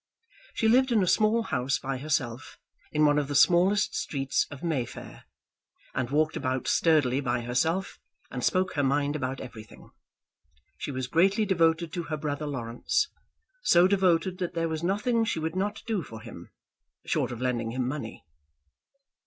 She 0.55 0.67
lived 0.67 0.91
in 0.91 1.03
a 1.03 1.07
small 1.07 1.43
house 1.43 1.77
by 1.77 1.99
herself, 1.99 2.57
in 2.91 3.05
one 3.05 3.19
of 3.19 3.27
the 3.27 3.35
smallest 3.35 3.93
streets 3.93 4.47
of 4.49 4.63
May 4.63 4.83
Fair, 4.83 5.25
and 5.93 6.09
walked 6.09 6.35
about 6.35 6.67
sturdily 6.67 7.19
by 7.21 7.41
herself, 7.41 7.99
and 8.31 8.43
spoke 8.43 8.73
her 8.73 8.81
mind 8.83 9.15
about 9.15 9.39
everything. 9.39 9.91
She 10.79 10.89
was 10.89 11.05
greatly 11.05 11.45
devoted 11.45 11.93
to 11.93 12.03
her 12.05 12.17
brother 12.17 12.47
Laurence, 12.47 13.09
so 13.61 13.87
devoted 13.87 14.39
that 14.39 14.55
there 14.55 14.67
was 14.67 14.81
nothing 14.81 15.23
she 15.23 15.37
would 15.37 15.55
not 15.55 15.83
do 15.85 16.01
for 16.01 16.21
him, 16.21 16.49
short 17.05 17.31
of 17.31 17.39
lending 17.39 17.69
him 17.73 17.87
money. 17.87 18.25